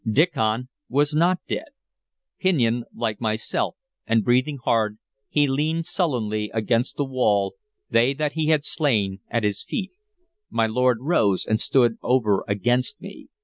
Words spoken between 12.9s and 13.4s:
me.